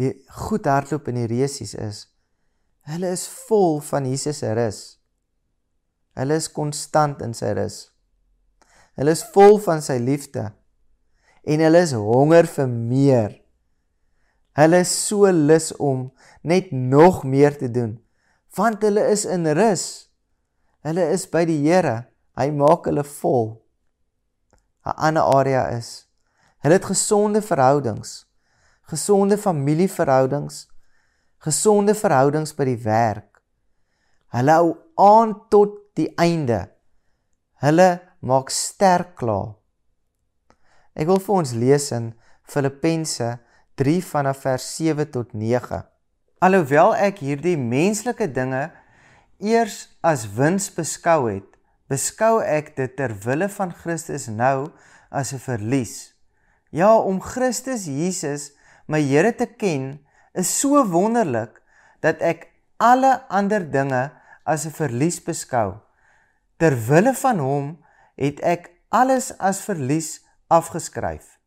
die 0.00 0.14
goed 0.46 0.66
hardloop 0.68 1.10
in 1.12 1.20
die 1.20 1.28
resies 1.30 1.74
is, 1.76 2.04
hulle 2.88 3.12
is 3.12 3.26
vol 3.48 3.78
van 3.84 4.08
Jesus 4.08 4.40
se 4.42 4.52
rus. 4.56 4.80
Hulle 6.18 6.38
is 6.40 6.48
konstant 6.52 7.20
in 7.24 7.34
sy 7.36 7.52
rus. 7.56 7.82
Hulle 8.98 9.14
is 9.14 9.22
vol 9.34 9.60
van 9.62 9.84
sy 9.84 10.00
liefde 10.02 10.50
en 11.48 11.62
hulle 11.64 11.80
is 11.86 11.94
honger 11.96 12.48
vir 12.50 12.68
meer. 12.68 13.36
Hulle 14.58 14.82
is 14.84 14.92
so 14.92 15.30
lus 15.30 15.70
om 15.78 16.08
net 16.42 16.72
nog 16.72 17.22
meer 17.24 17.56
te 17.56 17.70
doen 17.70 17.98
want 18.56 18.82
hulle 18.82 19.04
is 19.06 19.24
in 19.24 19.46
rus. 19.54 20.10
Hulle 20.82 21.04
is 21.14 21.26
by 21.30 21.44
die 21.46 21.60
Here. 21.62 22.08
Hy 22.34 22.48
maak 22.50 22.88
hulle 22.88 23.04
vol. 23.06 23.60
'n 24.82 24.96
Ander 24.96 25.22
area 25.22 25.68
is 25.76 26.06
hulle 26.60 26.76
het 26.76 26.84
gesonde 26.84 27.40
verhoudings, 27.40 28.26
gesonde 28.90 29.38
familieverhoudings, 29.38 30.66
gesonde 31.38 31.94
verhoudings 31.94 32.52
by 32.56 32.66
die 32.72 32.80
werk. 32.82 33.40
Hulle 34.34 34.56
hou 34.58 34.72
aan 34.98 35.36
tot 35.50 35.76
die 35.98 36.10
einde. 36.18 36.66
Hulle 37.62 37.90
maak 38.20 38.50
sterk 38.50 39.14
klaar. 39.20 39.54
Ek 40.98 41.06
wil 41.08 41.22
vir 41.22 41.36
ons 41.38 41.54
lees 41.54 41.86
in 41.94 42.10
Filippense 42.50 43.38
3 43.80 44.00
vanaf 44.04 44.42
vers 44.44 44.66
7 44.76 45.06
tot 45.14 45.32
9. 45.38 45.80
Alhoewel 46.42 46.96
ek 46.98 47.22
hierdie 47.24 47.56
menslike 47.60 48.26
dinge 48.34 48.66
eers 49.40 49.86
as 50.04 50.26
wins 50.36 50.68
beskou 50.74 51.28
het, 51.30 51.46
beskou 51.88 52.40
ek 52.44 52.74
dit 52.76 52.92
ter 52.96 53.14
wille 53.24 53.48
van 53.54 53.72
Christus 53.72 54.28
nou 54.28 54.70
as 55.10 55.32
'n 55.32 55.38
verlies. 55.38 56.14
Ja, 56.70 56.96
om 56.96 57.20
Christus 57.20 57.86
Jesus, 57.86 58.52
my 58.90 58.98
Here 59.06 59.30
te 59.32 59.46
ken, 59.46 60.00
is 60.34 60.50
so 60.50 60.82
wonderlik 60.90 61.60
dat 62.02 62.18
ek 62.26 62.48
alle 62.82 63.20
ander 63.30 63.62
dinge 63.62 64.10
as 64.44 64.66
'n 64.66 64.74
verlies 64.74 65.20
beskou. 65.22 65.78
Ter 66.58 66.74
wille 66.74 67.14
van 67.14 67.38
hom 67.38 67.66
het 68.16 68.40
ek 68.42 68.70
alles 68.90 69.30
as 69.38 69.62
verlies 69.62 70.20
afgeskryf. 70.48 71.38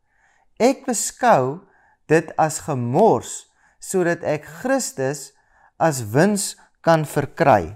Ek 0.60 0.86
beskou 0.86 1.68
dit 2.08 2.32
as 2.38 2.60
gemors 2.60 3.52
sodat 3.80 4.24
ek 4.24 4.46
Christus 4.46 5.34
as 5.78 6.04
wins 6.14 6.56
kan 6.82 7.06
verkry 7.06 7.76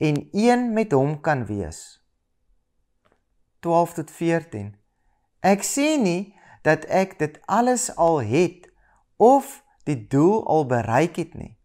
en 0.00 0.28
een 0.32 0.72
met 0.72 0.92
hom 0.92 1.20
kan 1.20 1.44
wees. 1.44 2.00
12 3.60 3.94
tot 3.94 4.10
14. 4.10 4.76
Ek 5.44 5.60
sê 5.64 5.98
nie 6.00 6.32
dat 6.62 6.84
ek 6.84 7.18
dit 7.18 7.40
alles 7.46 7.88
al 7.96 8.20
het 8.22 8.68
of 9.16 9.62
die 9.88 10.06
doel 10.08 10.46
al 10.46 10.66
bereik 10.66 11.16
het 11.16 11.34
nie. 11.34 11.56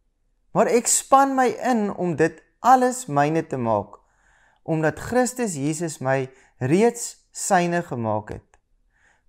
Maar 0.51 0.71
ek 0.71 0.87
span 0.87 1.35
my 1.35 1.47
in 1.59 1.89
om 1.91 2.15
dit 2.15 2.39
alles 2.59 3.05
myne 3.05 3.43
te 3.47 3.57
maak 3.57 3.99
omdat 4.65 4.99
Christus 4.99 5.53
Jesus 5.53 5.99
my 6.01 6.25
reeds 6.57 7.27
syne 7.29 7.83
gemaak 7.85 8.31
het. 8.33 8.57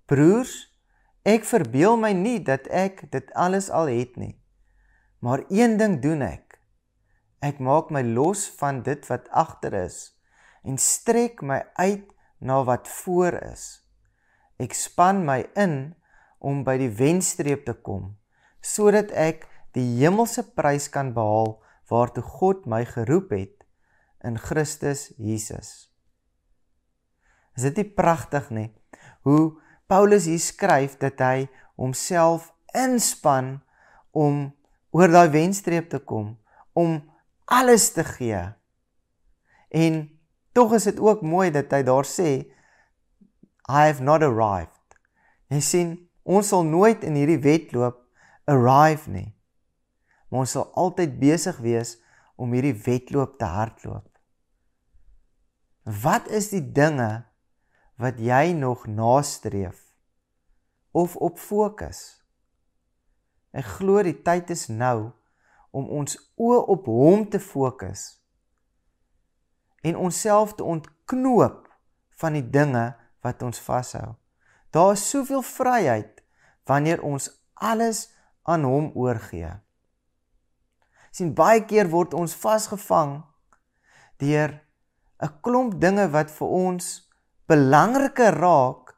Broers, 0.08 0.54
ek 1.28 1.44
verbeel 1.44 1.98
my 2.00 2.14
nie 2.16 2.38
dat 2.40 2.64
ek 2.72 3.04
dit 3.12 3.28
alles 3.36 3.68
al 3.68 3.90
het 3.92 4.16
nie. 4.16 4.38
Maar 5.20 5.44
een 5.52 5.76
ding 5.76 5.98
doen 6.00 6.24
ek. 6.24 6.56
Ek 7.44 7.60
maak 7.60 7.92
my 7.92 8.00
los 8.00 8.46
van 8.56 8.80
dit 8.86 9.04
wat 9.12 9.28
agter 9.28 9.76
is 9.84 10.16
en 10.66 10.80
strek 10.80 11.44
my 11.44 11.60
uit 11.76 12.08
na 12.40 12.62
wat 12.64 12.88
voor 12.88 13.36
is. 13.52 13.85
Ek 14.62 14.74
span 14.74 15.24
my 15.26 15.42
in 15.58 15.94
om 16.38 16.62
by 16.64 16.76
die 16.80 16.92
wenstreep 16.92 17.66
te 17.66 17.74
kom 17.74 18.14
sodat 18.66 19.12
ek 19.14 19.44
die 19.76 19.84
hemelse 20.00 20.42
prys 20.56 20.88
kan 20.90 21.12
behaal 21.14 21.58
waartoe 21.90 22.24
God 22.24 22.64
my 22.66 22.82
geroep 22.88 23.30
het 23.36 23.62
in 24.26 24.38
Christus 24.42 25.12
Jesus. 25.22 25.92
Is 27.54 27.68
dit 27.68 27.78
nie 27.82 27.90
pragtig 27.94 28.48
nie 28.50 28.70
hoe 29.28 29.54
Paulus 29.86 30.26
hier 30.26 30.42
skryf 30.42 30.96
dat 30.98 31.22
hy 31.22 31.46
homself 31.78 32.50
inspann 32.74 33.60
om 34.10 34.48
oor 34.96 35.12
daai 35.12 35.30
wenstreep 35.34 35.90
te 35.92 36.00
kom 36.00 36.34
om 36.76 36.98
alles 37.46 37.90
te 37.94 38.04
gee. 38.04 38.42
En 39.70 40.02
tog 40.52 40.74
is 40.78 40.88
dit 40.88 40.98
ook 41.00 41.22
mooi 41.22 41.50
dat 41.54 41.70
hy 41.72 41.82
daar 41.86 42.08
sê 42.08 42.30
I 43.68 43.86
have 43.86 44.02
not 44.02 44.22
arrived. 44.22 44.70
Jy 45.50 45.60
sien, 45.62 45.94
ons 46.22 46.48
sal 46.50 46.66
nooit 46.66 47.04
in 47.06 47.18
hierdie 47.18 47.40
wedloop 47.42 47.98
arrive 48.46 49.10
nie. 49.10 49.30
Maar 50.30 50.44
ons 50.44 50.54
sal 50.56 50.68
altyd 50.78 51.18
besig 51.18 51.58
wees 51.62 51.96
om 52.38 52.54
hierdie 52.54 52.76
wedloop 52.86 53.38
te 53.40 53.48
hardloop. 53.50 54.06
Wat 55.86 56.26
is 56.34 56.50
die 56.50 56.62
dinge 56.62 57.26
wat 57.98 58.18
jy 58.18 58.52
nog 58.58 58.86
nastreef 58.90 59.78
of 60.90 61.14
op 61.16 61.38
fokus? 61.38 62.22
Ek 63.56 63.66
glo 63.78 64.02
die 64.02 64.18
tyd 64.26 64.50
is 64.52 64.66
nou 64.68 65.12
om 65.70 65.86
ons 65.88 66.18
oë 66.36 66.58
op 66.74 66.90
hom 66.90 67.26
te 67.30 67.40
fokus 67.42 68.16
en 69.86 69.96
onsself 69.96 70.56
te 70.58 70.66
ontknoop 70.66 71.66
van 72.18 72.34
die 72.34 72.44
dinge 72.50 72.88
wat 73.26 73.42
ons 73.42 73.60
vashou. 73.62 74.14
Daar 74.70 74.94
is 74.94 75.04
soveel 75.10 75.42
vryheid 75.42 76.22
wanneer 76.66 77.02
ons 77.02 77.30
alles 77.54 78.06
aan 78.46 78.66
hom 78.66 78.90
oorgee. 78.94 79.54
sien 81.16 81.30
baie 81.32 81.62
keer 81.64 81.88
word 81.88 82.12
ons 82.12 82.34
vasgevang 82.36 83.22
deur 84.20 84.50
'n 85.24 85.32
klomp 85.40 85.78
dinge 85.80 86.04
wat 86.12 86.30
vir 86.30 86.48
ons 86.48 87.08
belangriker 87.48 88.36
raak 88.36 88.92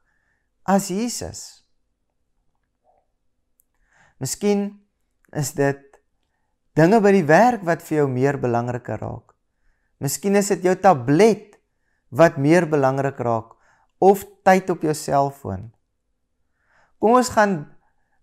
as 0.67 0.89
Jesus. 0.89 1.63
Miskien 4.19 4.81
is 5.33 5.53
dit 5.53 5.79
dinge 6.75 7.01
by 7.01 7.13
die 7.13 7.29
werk 7.29 7.63
wat 7.63 7.83
vir 7.83 7.99
jou 7.99 8.09
meer 8.09 8.39
belangriker 8.39 8.99
raak. 8.99 9.35
Miskien 10.01 10.35
is 10.37 10.49
dit 10.49 10.67
jou 10.67 10.75
tablet 10.75 11.55
wat 12.11 12.37
meer 12.37 12.67
belangrik 12.67 13.19
raak 13.21 13.58
of 13.99 14.25
tyd 14.47 14.71
op 14.71 14.83
jou 14.87 14.95
selfoon. 14.95 15.69
Kom 16.99 17.15
ons 17.19 17.31
gaan 17.35 17.61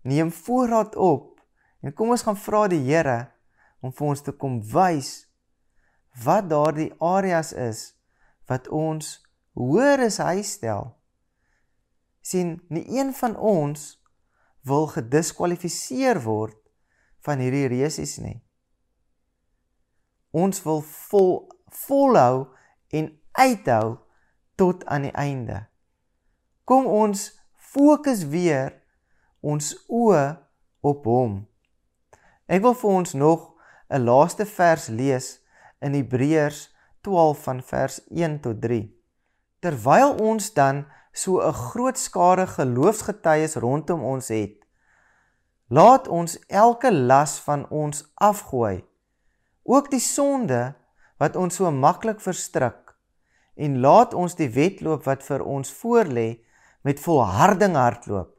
neem 0.06 0.32
voorraad 0.32 0.96
op 0.96 1.40
en 1.80 1.94
kom 1.94 2.12
ons 2.14 2.24
gaan 2.24 2.38
vra 2.38 2.66
die 2.72 2.82
Here 2.84 3.26
om 3.84 3.92
vir 3.92 4.08
ons 4.08 4.24
te 4.24 4.32
kom 4.32 4.58
wys 4.72 5.26
wat 6.24 6.48
daardie 6.50 6.92
areas 7.02 7.52
is 7.52 7.92
wat 8.48 8.68
ons 8.72 9.18
hoor 9.56 10.00
is 10.06 10.20
hy 10.22 10.42
stel. 10.42 10.94
sien 12.26 12.56
nie 12.74 12.82
een 12.98 13.12
van 13.14 13.36
ons 13.36 13.82
wil 14.66 14.88
gediskwalifiseer 14.90 16.18
word 16.24 16.56
van 17.22 17.38
hierdie 17.38 17.68
resies 17.70 18.16
nie. 18.18 18.40
Ons 20.34 20.58
wil 20.64 20.82
vol 20.82 21.46
volhou 21.86 22.48
en 22.90 23.12
uithou 23.38 23.94
tot 24.56 24.84
aan 24.86 25.06
die 25.08 25.12
einde. 25.12 25.66
Kom 26.64 26.86
ons 26.86 27.28
fokus 27.54 28.24
weer 28.32 28.72
ons 29.40 29.74
oë 29.86 30.24
op 30.80 31.04
hom. 31.06 31.38
Ek 32.46 32.62
wil 32.62 32.74
vir 32.74 32.90
ons 32.90 33.14
nog 33.14 33.54
'n 33.90 34.04
laaste 34.04 34.46
vers 34.46 34.88
lees 34.88 35.40
in 35.80 35.94
Hebreërs 35.94 36.74
12 37.00 37.42
van 37.42 37.62
vers 37.62 38.00
1 38.10 38.40
tot 38.40 38.60
3. 38.60 38.90
Terwyl 39.60 40.16
ons 40.18 40.52
dan 40.52 40.86
so 41.12 41.40
'n 41.40 41.52
groot 41.52 41.98
skare 41.98 42.46
geloofsgetuies 42.46 43.54
rondom 43.56 44.02
ons 44.02 44.28
het, 44.28 44.66
Laat 45.68 46.06
ons 46.08 46.38
elke 46.46 46.92
las 46.94 47.40
van 47.42 47.64
ons 47.74 48.04
afgooi. 48.14 48.84
Ook 49.66 49.90
die 49.90 50.00
sonde 50.00 50.76
wat 51.18 51.34
ons 51.36 51.58
so 51.58 51.70
maklik 51.74 52.20
verstrik 52.22 52.85
en 53.56 53.80
laat 53.80 54.14
ons 54.14 54.36
die 54.36 54.50
wedloop 54.52 55.06
wat 55.08 55.24
vir 55.24 55.44
ons 55.44 55.72
voorlê 55.80 56.28
met 56.84 57.00
volharding 57.00 57.76
hardloop. 57.76 58.30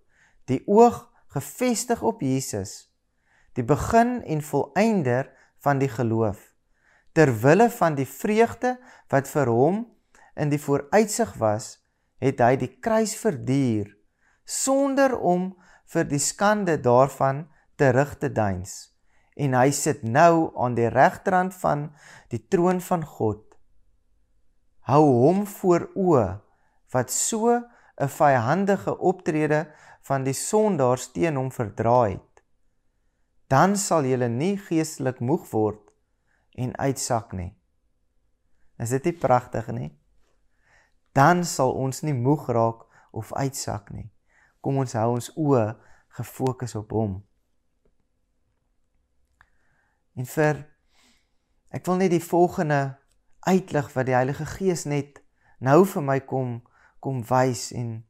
Die 0.48 0.62
oog 0.70 1.04
gefestig 1.34 2.02
op 2.06 2.22
Jesus, 2.22 2.88
die 3.58 3.66
begin 3.66 4.22
en 4.24 4.42
volëinder 4.46 5.32
van 5.66 5.82
die 5.82 5.92
geloof. 5.92 6.40
Ter 7.12 7.34
wille 7.42 7.70
van 7.74 7.98
die 7.98 8.08
vreugde 8.08 8.78
wat 9.12 9.28
vir 9.28 9.50
hom 9.52 9.84
in 10.38 10.54
die 10.54 10.62
vooruitsig 10.62 11.34
was, 11.42 11.80
het 12.22 12.42
hy 12.42 12.56
die 12.58 12.74
kruis 12.82 13.16
verduur 13.18 13.90
sonder 14.48 15.18
om 15.20 15.52
vir 15.92 16.08
die 16.08 16.22
skande 16.22 16.78
daarvan 16.80 17.46
terug 17.76 18.16
te 18.22 18.30
deins 18.32 18.94
en 19.38 19.54
hy 19.54 19.70
sit 19.76 20.02
nou 20.04 20.50
aan 20.58 20.76
die 20.78 20.90
regterrand 20.90 21.54
van 21.62 21.90
die 22.34 22.42
troon 22.50 22.80
van 22.82 23.04
God 23.06 23.47
hou 24.88 25.04
hom 25.04 25.44
voor 25.60 25.90
oë 25.96 26.28
wat 26.94 27.12
so 27.12 27.52
'n 27.98 28.10
vyhandige 28.20 28.98
optrede 28.98 29.68
van 30.08 30.24
die 30.24 30.34
sondaars 30.34 31.12
teen 31.12 31.36
hom 31.36 31.52
verdra 31.52 32.02
het. 32.08 32.44
Dan 33.48 33.76
sal 33.76 34.06
jy 34.06 34.28
nie 34.28 34.58
geestelik 34.58 35.20
moeg 35.20 35.52
word 35.52 35.92
en 36.56 36.78
uitsak 36.78 37.34
nie. 37.34 37.56
Is 38.80 38.90
dit 38.90 39.04
nie 39.04 39.18
pragtig 39.20 39.68
nie? 39.68 39.92
Dan 41.12 41.44
sal 41.44 41.74
ons 41.74 42.02
nie 42.02 42.14
moeg 42.14 42.48
raak 42.48 42.86
of 43.12 43.34
uitsak 43.34 43.90
nie. 43.92 44.12
Kom 44.62 44.78
ons 44.78 44.94
hou 44.94 45.12
ons 45.14 45.32
oë 45.36 45.76
gefokus 46.08 46.76
op 46.76 46.92
hom. 46.92 47.24
En 50.16 50.26
vir 50.26 50.66
ek 51.70 51.86
wil 51.86 51.96
net 51.96 52.12
die 52.12 52.24
volgende 52.24 52.98
uitlig 53.48 53.94
wat 53.96 54.10
die 54.10 54.18
Heilige 54.18 54.46
Gees 54.58 54.86
net 54.86 55.22
nou 55.64 55.86
vir 55.88 56.04
my 56.04 56.20
kom 56.20 56.60
kom 57.04 57.24
wys 57.30 57.70
en 57.72 58.02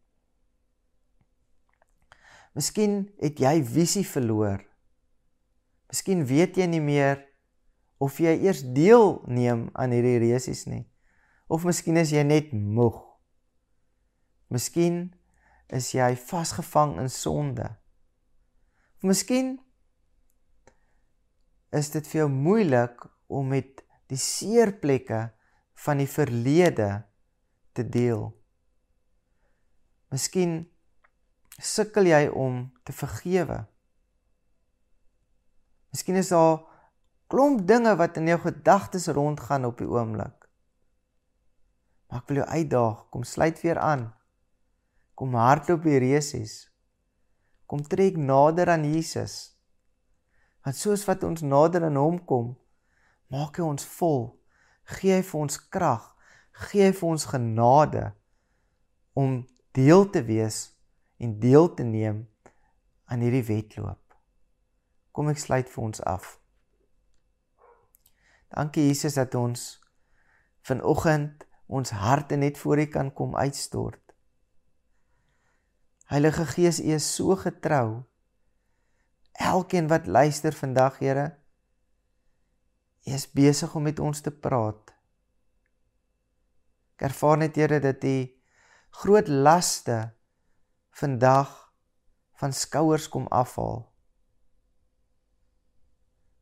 Miskien 2.58 3.04
het 3.22 3.38
jy 3.38 3.60
visie 3.62 4.06
verloor. 4.08 4.64
Miskien 5.92 6.24
weet 6.26 6.58
jy 6.58 6.66
nie 6.66 6.82
meer 6.82 7.20
of 8.02 8.18
jy 8.18 8.34
eers 8.48 8.64
deelneem 8.74 9.68
aan 9.78 9.94
hierdie 9.94 10.18
resies 10.24 10.64
nie. 10.66 10.88
Of 11.54 11.68
miskien 11.70 12.00
is 12.02 12.10
jy 12.16 12.24
net 12.26 12.50
moeg. 12.58 12.98
Miskien 14.50 15.12
is 15.70 15.92
jy 15.94 16.10
vasgevang 16.18 16.96
in 17.04 17.12
sonde. 17.14 17.70
Of 18.98 19.06
miskien 19.06 19.60
is 21.78 21.94
dit 21.94 22.10
vir 22.10 22.24
jou 22.24 22.30
moeilik 22.34 23.06
om 23.30 23.54
met 23.54 23.86
die 24.12 24.20
seerplekke 24.20 25.28
van 25.84 26.02
die 26.02 26.10
verlede 26.10 26.90
te 27.76 27.86
deel. 27.86 28.30
Miskien 30.14 30.62
sukkel 31.60 32.10
jy 32.10 32.28
om 32.32 32.68
te 32.88 32.96
vergewe. 32.96 33.66
Miskien 35.92 36.20
is 36.20 36.32
daar 36.32 36.64
klomp 37.32 37.66
dinge 37.68 37.96
wat 38.00 38.18
in 38.20 38.30
jou 38.32 38.40
gedagtes 38.46 39.10
rondgaan 39.12 39.68
op 39.68 39.80
die 39.82 39.90
oomblik. 39.90 40.48
Maar 42.08 42.24
ek 42.24 42.30
wil 42.32 42.40
jou 42.40 42.48
uitdaag, 42.48 43.02
kom 43.12 43.26
sluit 43.28 43.60
weer 43.66 43.80
aan. 43.84 44.08
Kom 45.18 45.36
hardloop 45.36 45.84
die 45.84 46.00
resies. 46.00 46.70
Kom 47.68 47.82
trek 47.84 48.16
nader 48.16 48.72
aan 48.72 48.86
Jesus. 48.88 49.58
Want 50.64 50.78
soos 50.80 51.04
wat 51.08 51.26
ons 51.28 51.44
nader 51.44 51.84
aan 51.90 52.00
hom 52.00 52.22
kom, 52.30 52.54
maak 53.34 53.60
hy 53.60 53.66
ons 53.68 53.88
vol. 53.98 54.30
Gee 54.98 55.18
hy 55.18 55.24
vir 55.26 55.40
ons 55.40 55.60
krag, 55.74 56.04
gee 56.68 56.88
hy 56.88 56.94
vir 56.96 57.10
ons 57.10 57.28
genade 57.28 58.04
om 59.18 59.42
deel 59.76 60.06
te 60.14 60.24
wees 60.26 60.62
en 61.20 61.40
deel 61.42 61.68
te 61.76 61.84
neem 61.84 62.24
aan 63.12 63.24
hierdie 63.24 63.46
wedloop. 63.48 64.02
Kom 65.12 65.32
ek 65.32 65.42
sluit 65.42 65.70
vir 65.72 65.84
ons 65.84 66.04
af. 66.08 66.38
Dankie 68.54 68.88
Jesus 68.88 69.18
dat 69.18 69.36
ons 69.36 69.68
vanoggend 70.68 71.44
ons 71.68 71.92
harte 71.92 72.38
net 72.40 72.60
voor 72.62 72.80
U 72.80 72.86
kan 72.92 73.10
kom 73.14 73.36
uitstort. 73.36 74.02
Heilige 76.08 76.46
Gees, 76.54 76.80
U 76.80 76.94
is 76.96 77.08
so 77.16 77.36
getrou. 77.36 78.04
Elkeen 79.34 79.90
wat 79.92 80.08
luister 80.08 80.56
vandag, 80.56 81.02
Here, 81.04 81.36
U 83.08 83.14
is 83.14 83.32
besig 83.32 83.76
om 83.76 83.84
met 83.88 84.00
ons 84.04 84.22
te 84.22 84.32
praat. 84.32 84.92
Ek 86.98 87.08
ervaar 87.08 87.38
net 87.40 87.56
Here 87.56 87.80
dat 87.80 88.04
U 88.04 88.18
groot 89.00 89.28
laste 89.28 90.12
vandag 91.00 91.54
van 92.42 92.54
skouers 92.54 93.08
kom 93.10 93.28
afhaal. 93.32 93.86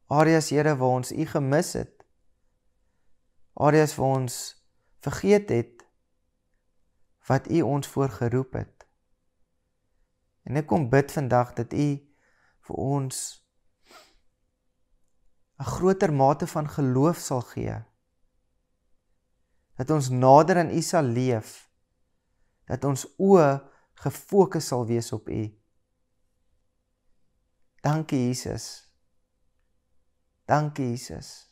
Areas 0.10 0.50
Here 0.50 0.76
waar 0.76 1.02
ons 1.02 1.12
U 1.12 1.26
gemis 1.26 1.74
het. 1.78 2.06
Areas 3.54 3.96
waar 3.96 4.22
ons 4.24 4.40
vergeet 5.06 5.50
het 5.50 5.86
wat 7.30 7.50
U 7.50 7.62
ons 7.62 7.88
voorgeroep 7.88 8.54
het. 8.54 8.86
En 10.46 10.58
ek 10.58 10.70
kom 10.70 10.90
bid 10.90 11.14
vandag 11.14 11.54
dat 11.58 11.74
U 11.74 11.90
vir 12.66 12.76
ons 12.82 13.45
'n 15.58 15.64
groter 15.64 16.14
mate 16.14 16.48
van 16.48 16.70
geloof 16.70 17.18
sal 17.18 17.42
gee. 17.42 17.84
Dat 19.76 19.90
ons 19.90 20.10
nader 20.10 20.58
aan 20.58 20.70
U 20.70 20.82
sal 20.82 21.04
leef. 21.04 21.70
Dat 22.66 22.84
ons 22.84 23.06
oë 23.18 23.62
gefokus 23.94 24.68
sal 24.68 24.86
wees 24.86 25.12
op 25.12 25.30
U. 25.30 25.44
Dankie 27.82 28.28
Jesus. 28.28 28.92
Dankie 30.46 30.90
Jesus. 30.90 31.50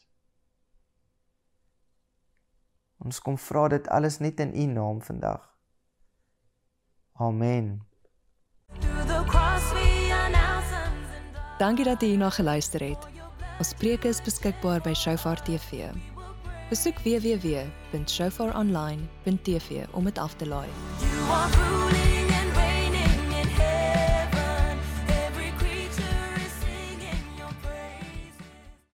Ons 2.98 3.20
kom 3.20 3.38
vra 3.38 3.68
dit 3.68 3.88
alles 3.88 4.20
net 4.20 4.40
in 4.40 4.56
U 4.56 4.66
naam 4.66 5.02
vandag. 5.02 5.50
Amen. 7.14 7.88
Dankie 11.58 11.86
dat 11.86 12.02
jy 12.02 12.08
hierna 12.08 12.30
geluister 12.30 12.82
het. 12.82 13.23
Ons 13.62 13.74
preek 13.78 14.02
is 14.10 14.18
beskikbaar 14.26 14.82
by 14.86 14.94
Shofar 14.98 15.38
TV. 15.46 15.70
Besoek 16.70 16.98
www.shofaronline.tv 17.06 19.70
om 19.92 20.04
dit 20.10 20.18
af 20.18 20.36
te 20.36 20.48
laai. 20.48 20.70
You 21.04 21.32
are 21.32 22.03